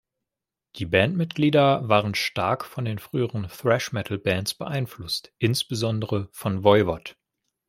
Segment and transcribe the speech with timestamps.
[0.77, 7.17] Die Bandmitglieder waren stark von den frühen Thrash-Metal-Bands beeinflusst, insbesondere von Voivod.